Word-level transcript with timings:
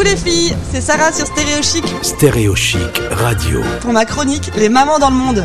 Coucou 0.00 0.12
les 0.12 0.16
filles, 0.16 0.56
c'est 0.72 0.80
Sarah 0.80 1.12
sur 1.12 1.26
Stéréo 1.26 1.62
Chic 1.62 1.84
Stéréo 2.00 2.54
Chic 2.54 3.02
Radio. 3.10 3.60
pour 3.82 3.92
ma 3.92 4.06
chronique 4.06 4.50
Les 4.56 4.70
mamans 4.70 4.98
dans 4.98 5.10
le 5.10 5.16
monde. 5.16 5.44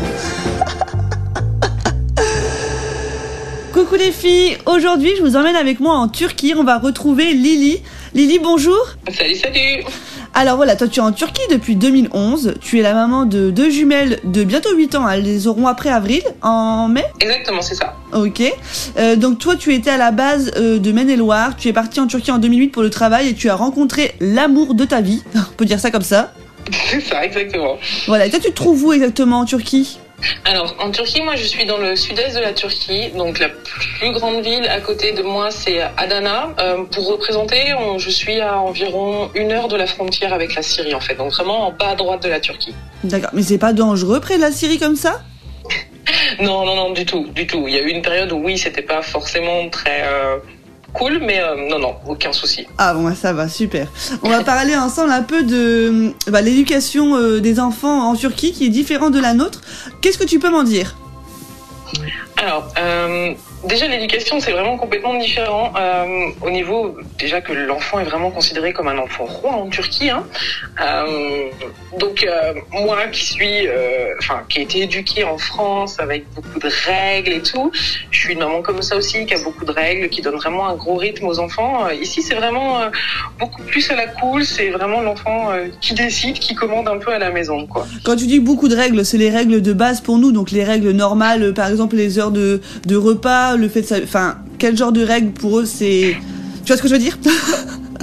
Coucou 3.74 3.96
les 3.96 4.12
filles, 4.12 4.56
aujourd'hui 4.64 5.12
je 5.18 5.22
vous 5.22 5.36
emmène 5.36 5.56
avec 5.56 5.78
moi 5.78 5.96
en 5.96 6.08
Turquie, 6.08 6.54
on 6.56 6.64
va 6.64 6.78
retrouver 6.78 7.34
Lily. 7.34 7.82
Lily, 8.14 8.38
bonjour. 8.38 8.80
Salut, 9.12 9.34
salut 9.34 9.84
Alors 10.38 10.56
voilà, 10.56 10.76
toi 10.76 10.86
tu 10.86 11.00
es 11.00 11.02
en 11.02 11.12
Turquie 11.12 11.40
depuis 11.50 11.76
2011, 11.76 12.56
tu 12.60 12.78
es 12.78 12.82
la 12.82 12.92
maman 12.92 13.24
de 13.24 13.50
deux 13.50 13.70
jumelles 13.70 14.20
de 14.22 14.44
bientôt 14.44 14.68
8 14.76 14.94
ans, 14.94 15.08
elles 15.08 15.22
les 15.22 15.46
auront 15.46 15.66
après 15.66 15.88
avril, 15.88 16.20
en 16.42 16.88
mai? 16.88 17.04
Exactement, 17.20 17.62
c'est 17.62 17.74
ça. 17.74 17.96
Ok. 18.12 18.42
Euh, 18.98 19.16
donc 19.16 19.38
toi, 19.38 19.56
tu 19.56 19.72
étais 19.72 19.88
à 19.88 19.96
la 19.96 20.10
base 20.10 20.52
euh, 20.58 20.78
de 20.78 20.92
Maine-et-Loire. 20.92 21.56
Tu 21.56 21.68
es 21.68 21.72
parti 21.72 22.00
en 22.00 22.06
Turquie 22.06 22.32
en 22.32 22.36
2008 22.36 22.68
pour 22.68 22.82
le 22.82 22.90
travail 22.90 23.28
et 23.28 23.34
tu 23.34 23.48
as 23.48 23.54
rencontré 23.54 24.14
l'amour 24.20 24.74
de 24.74 24.84
ta 24.84 25.00
vie. 25.00 25.22
On 25.34 25.54
peut 25.56 25.64
dire 25.64 25.80
ça 25.80 25.90
comme 25.90 26.02
ça. 26.02 26.34
C'est 26.90 27.00
ça, 27.00 27.24
exactement. 27.24 27.78
Voilà. 28.06 28.26
Et 28.26 28.30
toi, 28.30 28.38
tu 28.38 28.50
te 28.50 28.54
trouves 28.54 28.84
où 28.84 28.92
exactement 28.92 29.38
en 29.38 29.46
Turquie? 29.46 29.98
Alors, 30.44 30.74
en 30.80 30.90
Turquie, 30.90 31.20
moi, 31.20 31.36
je 31.36 31.44
suis 31.44 31.66
dans 31.66 31.76
le 31.78 31.94
sud-est 31.94 32.34
de 32.36 32.40
la 32.40 32.52
Turquie. 32.52 33.10
Donc, 33.10 33.38
la 33.38 33.48
plus 33.50 34.12
grande 34.12 34.42
ville 34.42 34.66
à 34.68 34.80
côté 34.80 35.12
de 35.12 35.22
moi, 35.22 35.50
c'est 35.50 35.82
Adana. 35.96 36.54
Euh, 36.58 36.84
pour 36.84 37.06
représenter, 37.08 37.74
on- 37.74 37.98
je 37.98 38.10
suis 38.10 38.40
à 38.40 38.58
environ 38.58 39.30
une 39.34 39.52
heure 39.52 39.68
de 39.68 39.76
la 39.76 39.86
frontière 39.86 40.32
avec 40.32 40.54
la 40.54 40.62
Syrie, 40.62 40.94
en 40.94 41.00
fait. 41.00 41.14
Donc, 41.16 41.32
vraiment 41.32 41.66
en 41.68 41.72
bas 41.72 41.90
à 41.90 41.94
droite 41.96 42.22
de 42.22 42.28
la 42.28 42.40
Turquie. 42.40 42.74
D'accord. 43.04 43.30
Mais 43.34 43.42
c'est 43.42 43.58
pas 43.58 43.72
dangereux 43.72 44.20
près 44.20 44.36
de 44.36 44.42
la 44.42 44.52
Syrie 44.52 44.78
comme 44.78 44.96
ça? 44.96 45.20
Non, 46.40 46.64
non, 46.64 46.76
non, 46.76 46.90
du 46.92 47.04
tout, 47.04 47.26
du 47.34 47.46
tout. 47.48 47.66
Il 47.66 47.74
y 47.74 47.78
a 47.78 47.82
eu 47.82 47.88
une 47.88 48.00
période 48.02 48.30
où, 48.30 48.36
oui, 48.36 48.56
c'était 48.56 48.82
pas 48.82 49.02
forcément 49.02 49.68
très 49.70 50.02
euh, 50.04 50.36
cool, 50.96 51.20
mais 51.22 51.40
euh, 51.40 51.68
non, 51.68 51.78
non, 51.78 51.94
aucun 52.06 52.32
souci. 52.32 52.66
Ah 52.78 52.94
bon, 52.94 53.14
ça 53.14 53.32
va, 53.32 53.48
super. 53.48 53.88
On 54.22 54.28
va 54.28 54.42
parler 54.42 54.76
ensemble 54.76 55.12
un 55.12 55.22
peu 55.22 55.42
de 55.42 56.12
bah, 56.28 56.40
l'éducation 56.40 57.16
euh, 57.16 57.40
des 57.40 57.60
enfants 57.60 58.08
en 58.08 58.14
Turquie 58.14 58.52
qui 58.52 58.66
est 58.66 58.70
différente 58.70 59.12
de 59.12 59.20
la 59.20 59.34
nôtre. 59.34 59.60
Qu'est-ce 60.00 60.18
que 60.18 60.24
tu 60.24 60.38
peux 60.38 60.50
m'en 60.50 60.64
dire? 60.64 60.96
Alors, 62.36 62.68
euh, 62.78 63.34
déjà 63.64 63.88
l'éducation 63.88 64.40
c'est 64.40 64.52
vraiment 64.52 64.76
complètement 64.76 65.14
différent 65.14 65.72
euh, 65.78 66.28
au 66.42 66.50
niveau 66.50 66.96
déjà 67.18 67.40
que 67.40 67.52
l'enfant 67.52 67.98
est 68.00 68.04
vraiment 68.04 68.30
considéré 68.30 68.72
comme 68.72 68.88
un 68.88 68.98
enfant 68.98 69.24
roi 69.24 69.52
en 69.52 69.68
Turquie. 69.68 70.10
Hein. 70.10 70.24
Euh, 70.80 71.48
donc 71.98 72.24
euh, 72.24 72.54
moi 72.70 73.06
qui 73.10 73.24
suis, 73.24 73.68
enfin 74.18 74.42
qui 74.48 74.60
ai 74.60 74.62
été 74.62 74.82
éduquée 74.82 75.24
en 75.24 75.38
France 75.38 75.98
avec 75.98 76.24
beaucoup 76.34 76.58
de 76.58 76.68
règles 76.86 77.32
et 77.32 77.42
tout, 77.42 77.70
je 78.10 78.18
suis 78.20 78.32
une 78.34 78.40
maman 78.40 78.62
comme 78.62 78.82
ça 78.82 78.96
aussi 78.96 79.26
qui 79.26 79.34
a 79.34 79.42
beaucoup 79.42 79.64
de 79.64 79.72
règles, 79.72 80.08
qui 80.08 80.22
donne 80.22 80.36
vraiment 80.36 80.68
un 80.68 80.74
gros 80.74 80.96
rythme 80.96 81.26
aux 81.26 81.38
enfants. 81.38 81.88
Ici 81.90 82.22
c'est 82.22 82.34
vraiment 82.34 82.80
beaucoup 83.38 83.62
plus 83.62 83.90
à 83.90 83.96
la 83.96 84.06
cool, 84.06 84.44
c'est 84.44 84.70
vraiment 84.70 85.00
l'enfant 85.00 85.50
qui 85.80 85.94
décide, 85.94 86.38
qui 86.38 86.54
commande 86.54 86.88
un 86.88 86.98
peu 86.98 87.12
à 87.12 87.18
la 87.18 87.30
maison 87.30 87.66
quoi. 87.66 87.86
Quand 88.04 88.16
tu 88.16 88.26
dis 88.26 88.40
beaucoup 88.40 88.68
de 88.68 88.76
règles, 88.76 89.04
c'est 89.04 89.18
les 89.18 89.30
règles 89.30 89.62
de 89.62 89.72
base 89.72 90.00
pour 90.00 90.18
nous, 90.18 90.32
donc 90.32 90.50
les 90.50 90.64
règles 90.64 90.90
normales, 90.90 91.54
par 91.54 91.68
exemple 91.68 91.96
les 91.96 92.18
heures 92.18 92.30
de, 92.30 92.60
de 92.84 92.96
repas, 92.96 93.45
le 93.54 93.68
fait 93.68 93.82
de... 93.82 93.86
sa- 93.86 94.02
Enfin, 94.02 94.38
quel 94.58 94.76
genre 94.76 94.92
de 94.92 95.04
règles 95.04 95.30
pour 95.32 95.60
eux 95.60 95.64
c'est... 95.66 96.16
Tu 96.64 96.66
vois 96.72 96.76
ce 96.76 96.82
que 96.82 96.88
je 96.88 96.94
veux 96.94 96.98
dire? 96.98 97.16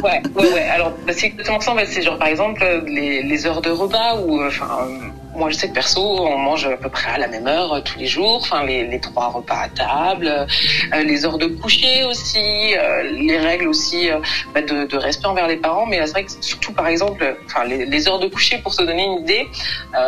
Ouais, 0.04 0.22
ouais, 0.36 0.54
ouais. 0.54 0.62
Alors, 0.64 0.94
c'est 1.12 1.28
exactement 1.28 1.60
ça. 1.60 1.74
C'est 1.86 2.02
genre, 2.02 2.18
par 2.18 2.28
exemple, 2.30 2.62
euh, 2.64 2.82
les, 2.88 3.24
les 3.24 3.46
heures 3.46 3.62
de 3.62 3.70
repas 3.70 4.22
où, 4.22 4.40
euh, 4.40 4.48
enfin, 4.48 4.68
euh, 4.88 5.08
moi, 5.36 5.50
je 5.50 5.56
sais 5.56 5.70
que 5.70 5.74
perso, 5.74 6.02
on 6.02 6.38
mange 6.38 6.66
à 6.66 6.78
peu 6.78 6.90
près 6.90 7.10
à 7.12 7.18
la 7.18 7.28
même 7.28 7.48
heure 7.48 7.74
euh, 7.74 7.82
tous 7.82 7.98
les 7.98 8.06
jours. 8.06 8.40
Enfin, 8.42 8.64
les, 8.66 8.86
les 8.86 9.00
trois 9.00 9.28
repas 9.30 9.62
à 9.62 9.70
table, 9.70 10.28
euh, 10.28 11.04
les 11.04 11.26
heures 11.26 11.38
de 11.38 11.48
coucher 11.48 12.04
aussi, 12.04 12.76
euh, 12.78 13.04
les 13.04 13.38
règles 13.38 13.68
aussi 13.68 14.10
bah, 14.54 14.62
de, 14.62 14.86
de 14.86 14.98
respect 14.98 15.28
envers 15.28 15.48
les 15.48 15.58
parents. 15.58 15.86
Mais 15.86 16.00
là, 16.00 16.06
c'est 16.06 16.14
vrai 16.14 16.26
que 16.26 16.32
surtout, 16.42 16.74
par 16.74 16.88
exemple, 16.88 17.36
enfin, 17.46 17.64
les, 17.66 17.86
les 17.86 18.08
heures 18.08 18.20
de 18.20 18.28
coucher, 18.28 18.60
pour 18.60 18.74
se 18.74 18.84
donner 18.84 19.04
une 19.06 19.24
idée. 19.24 19.48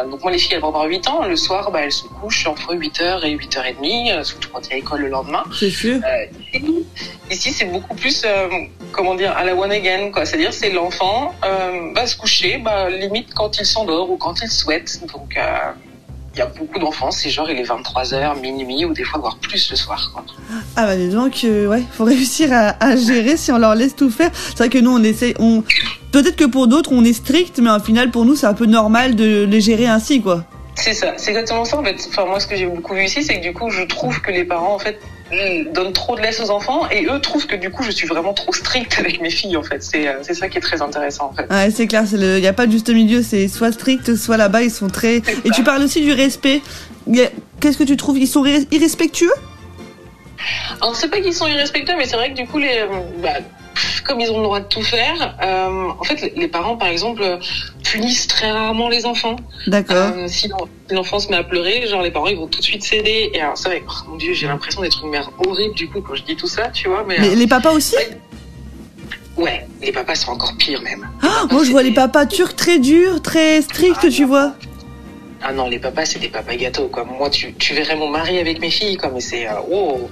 donc, 0.09 0.21
moi, 0.21 0.31
les 0.31 0.37
filles, 0.37 0.53
elles 0.53 0.61
vont 0.61 0.69
avoir 0.69 0.85
8 0.85 1.07
ans. 1.07 1.25
Le 1.25 1.35
soir, 1.35 1.71
bah, 1.71 1.81
elles 1.83 1.91
se 1.91 2.03
couchent 2.03 2.47
entre 2.47 2.75
8h 2.75 3.23
et 3.25 3.35
8h30, 3.35 4.11
euh, 4.11 4.23
surtout 4.23 4.49
quand 4.51 4.67
il 4.67 4.71
y 4.71 4.73
a 4.73 4.77
école 4.77 5.01
le 5.01 5.09
lendemain. 5.09 5.43
C'est 5.57 5.69
sûr. 5.69 5.99
Ici, 7.31 7.51
c'est 7.51 7.65
beaucoup 7.65 7.95
plus, 7.95 8.25
comment 8.91 9.15
dire, 9.15 9.35
à 9.35 9.43
la 9.43 9.55
one 9.55 9.71
again, 9.71 10.11
quoi. 10.11 10.25
C'est-à-dire, 10.25 10.53
c'est 10.53 10.69
l'enfant 10.69 11.33
va 11.95 12.05
se 12.05 12.15
coucher, 12.15 12.57
bah, 12.57 12.89
limite 12.89 13.33
quand 13.33 13.57
il 13.57 13.65
s'endort 13.65 14.11
ou 14.11 14.17
quand 14.17 14.41
il 14.41 14.49
souhaite. 14.49 14.99
Donc, 15.01 15.14
euh, 15.37 15.71
il 16.33 16.39
y 16.39 16.41
a 16.41 16.47
beaucoup 16.47 16.79
d'enfants, 16.79 17.11
c'est 17.11 17.29
genre, 17.29 17.49
il 17.49 17.57
est 17.57 17.63
23h, 17.63 18.41
minuit 18.41 18.83
ou 18.83 18.93
des 18.93 19.03
fois 19.03 19.19
voire 19.19 19.37
plus 19.37 19.69
le 19.71 19.75
soir, 19.77 20.11
quoi. 20.13 20.25
Ah 20.75 20.85
bah 20.85 20.95
dis 20.97 21.09
donc, 21.09 21.41
euh, 21.45 21.67
ouais, 21.67 21.83
faut 21.91 22.03
réussir 22.03 22.51
à, 22.51 22.75
à 22.83 22.95
gérer 22.97 23.37
si 23.37 23.51
on 23.51 23.57
leur 23.57 23.75
laisse 23.75 23.95
tout 23.95 24.09
faire. 24.09 24.31
C'est 24.33 24.57
vrai 24.57 24.69
que 24.69 24.77
nous 24.79 24.91
on 24.91 25.01
essaie, 25.03 25.33
on 25.39 25.63
peut-être 26.11 26.35
que 26.35 26.45
pour 26.45 26.67
d'autres 26.67 26.91
on 26.91 27.03
est 27.05 27.13
strict, 27.13 27.59
mais 27.59 27.71
au 27.71 27.79
final 27.79 28.11
pour 28.11 28.25
nous 28.25 28.35
c'est 28.35 28.47
un 28.47 28.53
peu 28.53 28.65
normal 28.65 29.15
de 29.15 29.45
les 29.45 29.61
gérer 29.61 29.87
ainsi 29.87 30.21
quoi. 30.21 30.43
C'est 30.75 30.93
ça, 30.93 31.13
c'est 31.15 31.29
exactement 31.31 31.63
ça, 31.63 31.77
en 31.77 31.83
fait. 31.83 31.95
Enfin, 32.09 32.25
moi, 32.25 32.37
ce 32.41 32.47
que 32.47 32.55
j'ai 32.57 32.65
beaucoup 32.67 32.93
vu 32.95 33.05
ici, 33.05 33.23
c'est 33.23 33.37
que 33.39 33.41
du 33.41 33.53
coup, 33.53 33.69
je 33.69 33.83
trouve 33.83 34.19
que 34.19 34.29
les 34.29 34.43
parents, 34.43 34.75
en 34.75 34.79
fait, 34.79 34.99
donnent 35.73 35.93
trop 35.93 36.15
de 36.15 36.21
laisse 36.21 36.39
aux 36.39 36.49
enfants 36.51 36.87
et 36.89 37.05
eux 37.05 37.19
trouvent 37.19 37.47
que 37.47 37.55
du 37.55 37.71
coup, 37.71 37.83
je 37.83 37.91
suis 37.91 38.07
vraiment 38.07 38.33
trop 38.33 38.53
stricte 38.53 38.95
avec 38.99 39.21
mes 39.21 39.29
filles, 39.29 39.57
en 39.57 39.63
fait. 39.63 39.83
C'est 39.83 40.07
euh, 40.07 40.13
c'est 40.21 40.33
ça 40.33 40.49
qui 40.49 40.57
est 40.57 40.61
très 40.61 40.81
intéressant, 40.81 41.31
en 41.31 41.33
fait. 41.33 41.51
Ouais, 41.51 41.71
c'est 41.71 41.87
clair, 41.87 42.03
il 42.11 42.19
n'y 42.41 42.47
a 42.47 42.53
pas 42.53 42.67
de 42.67 42.71
juste 42.71 42.89
milieu, 42.89 43.21
c'est 43.23 43.47
soit 43.47 43.71
strict, 43.71 44.15
soit 44.15 44.37
là-bas 44.37 44.61
ils 44.61 44.71
sont 44.71 44.87
très. 44.87 45.17
Et 45.17 45.49
tu 45.53 45.63
parles 45.63 45.83
aussi 45.83 46.01
du 46.01 46.11
respect. 46.13 46.61
Qu'est-ce 47.59 47.77
que 47.77 47.83
tu 47.83 47.97
trouves? 47.97 48.17
Ils 48.17 48.27
sont 48.27 48.45
irrespectueux? 48.45 49.33
Alors 50.81 50.95
c'est 50.95 51.09
pas 51.09 51.21
qu'ils 51.21 51.33
sont 51.33 51.47
irrespectueux, 51.47 51.95
mais 51.97 52.05
c'est 52.05 52.17
vrai 52.17 52.31
que 52.31 52.35
du 52.35 52.45
coup, 52.45 52.59
les, 52.59 52.79
euh, 52.79 52.87
bah, 53.23 53.29
comme 54.03 54.19
ils 54.19 54.29
ont 54.31 54.37
le 54.37 54.43
droit 54.43 54.59
de 54.59 54.65
tout 54.67 54.81
faire, 54.83 55.35
euh, 55.41 55.89
en 55.99 56.03
fait, 56.03 56.31
les- 56.35 56.47
parents, 56.47 56.77
par 56.77 56.87
exemple, 56.89 57.39
punissent 57.95 58.27
très 58.27 58.51
rarement 58.51 58.89
les 58.89 59.05
enfants. 59.05 59.35
D'accord. 59.67 60.11
Euh, 60.17 60.27
si 60.27 60.47
l'en- 60.47 60.67
si 60.87 60.93
l'enfant 60.95 61.19
se 61.19 61.29
met 61.29 61.37
à 61.37 61.43
pleurer, 61.43 61.85
genre 61.87 62.01
les 62.01 62.11
parents, 62.11 62.27
ils 62.27 62.37
vont 62.37 62.47
tout 62.47 62.59
de 62.59 62.63
suite 62.63 62.83
céder. 62.83 63.31
Et 63.33 63.41
alors 63.41 63.57
c'est 63.57 63.69
vrai, 63.69 63.83
oh, 63.87 64.09
mon 64.09 64.15
Dieu, 64.17 64.33
j'ai 64.33 64.47
l'impression 64.47 64.81
d'être 64.81 65.01
une 65.03 65.09
mère 65.09 65.29
horrible 65.45 65.73
du 65.75 65.87
coup 65.89 66.01
quand 66.01 66.15
je 66.15 66.23
dis 66.23 66.35
tout 66.35 66.47
ça, 66.47 66.69
tu 66.69 66.87
vois. 66.89 67.03
Mais 67.07 67.17
Mais 67.19 67.35
les 67.35 67.47
papas 67.47 67.71
aussi? 67.71 67.95
Euh, 67.97 69.41
ouais, 69.41 69.65
les 69.81 69.91
papas 69.91 70.15
sont 70.15 70.31
encore 70.31 70.53
pires 70.57 70.81
même. 70.81 71.07
Ah, 71.21 71.45
Moi 71.51 71.63
je 71.63 71.71
vois 71.71 71.83
les 71.83 71.93
papas 71.93 72.25
turcs 72.25 72.55
très 72.55 72.79
durs, 72.79 73.21
très 73.21 73.61
stricts, 73.61 74.01
Ah, 74.03 74.09
tu 74.09 74.21
non. 74.23 74.27
vois. 74.27 74.53
Ah 75.47 75.53
non, 75.53 75.69
les 75.69 75.77
papas, 75.77 76.05
c'est 76.05 76.17
des 76.17 76.29
papas 76.29 76.55
gâteaux, 76.55 76.87
quoi. 76.87 77.03
Moi, 77.03 77.29
tu, 77.29 77.53
tu 77.53 77.75
verrais 77.75 77.95
mon 77.95 78.09
mari 78.09 78.39
avec 78.39 78.59
mes 78.59 78.71
filles, 78.71 78.97
quoi, 78.97 79.11
mais 79.13 79.19
c'est, 79.21 79.47
euh, 79.47 79.51
wow. 79.67 80.09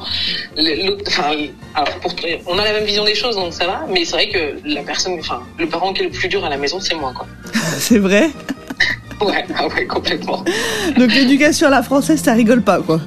Enfin, 1.08 1.32
alors, 1.74 1.90
pour, 2.02 2.14
on 2.46 2.60
a 2.60 2.64
la 2.64 2.74
même 2.74 2.84
vision 2.84 3.04
des 3.04 3.16
choses, 3.16 3.36
donc 3.36 3.52
ça 3.52 3.66
va, 3.66 3.84
mais 3.90 4.06
c'est 4.06 4.12
vrai 4.12 4.30
que 4.30 4.60
la 4.64 4.84
personne, 4.84 5.18
enfin, 5.20 5.42
le 5.58 5.66
parent 5.68 5.92
qui 5.92 6.02
est 6.02 6.06
le 6.06 6.12
plus 6.12 6.28
dur 6.28 6.46
à 6.46 6.50
la 6.50 6.58
maison, 6.58 6.80
c'est 6.80 6.94
moi, 6.94 7.14
quoi. 7.18 7.26
C'est 7.80 8.00
vrai. 8.00 8.30
Ouais, 9.22 9.46
ah 9.56 9.68
ouais, 9.68 9.86
complètement. 9.86 10.44
Donc 10.98 11.14
l'éducation 11.14 11.68
à 11.68 11.70
la 11.70 11.84
française, 11.84 12.22
ça 12.22 12.34
rigole 12.34 12.62
pas 12.62 12.82
quoi. 12.82 13.00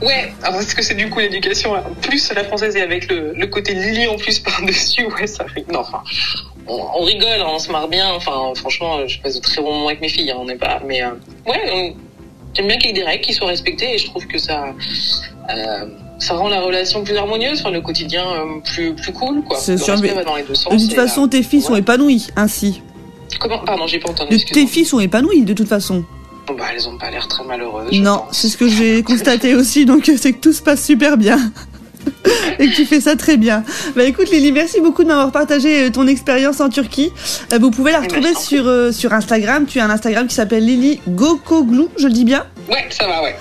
Ouais, 0.00 0.32
alors, 0.42 0.60
parce 0.60 0.74
que 0.74 0.82
c'est 0.82 0.94
du 0.94 1.10
coup 1.10 1.18
l'éducation, 1.18 1.74
là, 1.74 1.82
plus 2.02 2.32
la 2.32 2.44
française 2.44 2.76
et 2.76 2.82
avec 2.82 3.10
le, 3.10 3.32
le 3.34 3.46
côté 3.48 3.74
Lily 3.74 4.06
en 4.06 4.16
plus 4.16 4.38
par-dessus, 4.40 5.06
ouais, 5.06 5.26
ça 5.26 5.44
rigole. 5.44 5.74
Non, 5.74 5.80
enfin, 5.80 6.02
on, 6.68 6.80
on 6.96 7.02
rigole, 7.02 7.40
on 7.44 7.58
se 7.58 7.72
marre 7.72 7.88
bien, 7.88 8.08
enfin, 8.12 8.52
franchement, 8.54 9.06
je 9.08 9.20
passe 9.20 9.34
de 9.34 9.40
très 9.40 9.60
bons 9.60 9.72
moments 9.72 9.88
avec 9.88 10.00
mes 10.00 10.08
filles, 10.08 10.30
hein, 10.30 10.36
on 10.38 10.44
n'est 10.44 10.56
pas, 10.56 10.80
mais, 10.86 11.02
euh, 11.02 11.10
ouais, 11.48 11.96
j'aime 12.54 12.68
bien 12.68 12.76
qu'il 12.76 12.90
y 12.90 12.90
ait 12.90 13.00
des 13.00 13.04
règles 13.04 13.24
qui 13.24 13.32
soient 13.32 13.48
respectées 13.48 13.94
et 13.94 13.98
je 13.98 14.06
trouve 14.06 14.24
que 14.28 14.38
ça, 14.38 14.66
euh, 15.50 15.86
ça 16.20 16.34
rend 16.34 16.48
la 16.48 16.60
relation 16.60 17.02
plus 17.02 17.16
harmonieuse, 17.16 17.60
enfin, 17.60 17.72
le 17.72 17.80
quotidien 17.80 18.24
euh, 18.24 18.60
plus, 18.64 18.94
plus 18.94 19.12
cool, 19.12 19.42
quoi. 19.42 19.56
C'est 19.58 19.72
Le 19.72 19.78
sûr, 19.78 19.94
respect 19.94 20.08
mais 20.10 20.14
va 20.14 20.24
dans 20.24 20.36
les 20.36 20.44
deux 20.44 20.54
sens. 20.54 20.72
De 20.72 20.78
toute 20.78 20.94
façon, 20.94 21.26
tes 21.26 21.42
filles 21.42 21.62
sont 21.62 21.74
épanouies 21.76 22.28
ainsi. 22.36 22.82
Comment, 23.38 23.58
pardon, 23.58 23.86
j'ai 23.86 23.98
pas 23.98 24.10
entendu, 24.10 24.44
tes 24.44 24.66
filles 24.66 24.84
sont 24.84 25.00
épanouies 25.00 25.42
de 25.42 25.52
toute 25.52 25.68
façon. 25.68 26.04
Bon, 26.46 26.54
bah, 26.54 26.64
elles 26.74 26.88
ont 26.88 26.96
pas 26.96 27.10
l'air 27.10 27.28
très 27.28 27.44
malheureuses. 27.44 27.88
je 27.92 28.00
Non, 28.00 28.24
c'est 28.32 28.48
ce 28.48 28.56
que 28.56 28.68
j'ai 28.68 29.02
constaté 29.04 29.54
aussi, 29.54 29.84
donc 29.84 30.08
euh, 30.08 30.14
c'est 30.18 30.32
que 30.32 30.40
tout 30.40 30.52
se 30.52 30.62
passe 30.62 30.84
super 30.84 31.16
bien. 31.18 31.38
Et 32.58 32.68
que 32.70 32.74
tu 32.74 32.86
fais 32.86 33.00
ça 33.00 33.16
très 33.16 33.36
bien. 33.36 33.62
Bah 33.94 34.04
écoute 34.04 34.30
Lily, 34.30 34.50
merci 34.50 34.80
beaucoup 34.80 35.02
de 35.02 35.08
m'avoir 35.08 35.30
partagé 35.30 35.84
euh, 35.84 35.90
ton 35.90 36.06
expérience 36.06 36.58
en 36.60 36.68
Turquie. 36.70 37.12
Euh, 37.52 37.58
Vous 37.58 37.70
pouvez 37.70 37.92
la 37.92 38.00
retrouver 38.00 38.30
Merci. 38.32 38.46
sur, 38.56 38.66
euh, 38.66 38.92
sur 38.92 39.12
Instagram. 39.12 39.66
Tu 39.66 39.78
as 39.78 39.84
un 39.84 39.90
Instagram 39.90 40.26
qui 40.26 40.34
s'appelle 40.34 40.64
Lily 40.64 41.00
Gokoglou, 41.08 41.90
je 41.98 42.06
le 42.06 42.12
dis 42.12 42.24
bien? 42.24 42.46
Ouais, 42.70 42.86
ça 42.90 43.06
va, 43.06 43.22
ouais. 43.22 43.36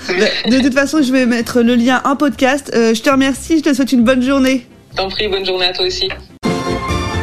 De, 0.49 0.57
de 0.57 0.61
toute 0.61 0.73
façon, 0.73 1.01
je 1.01 1.11
vais 1.13 1.25
mettre 1.25 1.61
le 1.61 1.75
lien 1.75 2.01
en 2.03 2.15
podcast. 2.17 2.71
Euh, 2.75 2.93
je 2.93 3.01
te 3.01 3.09
remercie, 3.09 3.57
je 3.59 3.63
te 3.63 3.73
souhaite 3.73 3.91
une 3.93 4.03
bonne 4.03 4.21
journée. 4.21 4.67
T'en 4.95 5.09
prie, 5.09 5.27
bonne 5.29 5.45
journée 5.45 5.65
à 5.67 5.73
toi 5.73 5.85
aussi. 5.85 6.09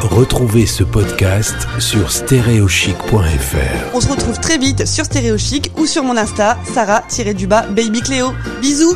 Retrouvez 0.05 0.67
ce 0.67 0.85
podcast 0.85 1.67
sur 1.79 2.13
stéréochic.fr. 2.13 3.95
On 3.95 4.01
se 4.03 4.09
retrouve 4.09 4.39
très 4.39 4.59
vite 4.59 4.87
sur 4.87 5.07
Stéréo 5.07 5.39
Chic 5.39 5.73
ou 5.79 5.87
sur 5.87 6.05
mon 6.05 6.19
Insta, 6.19 6.59
Sarah-du-bas 6.75 7.69
Baby 7.69 8.03
Cléo. 8.03 8.33
Bisous 8.61 8.95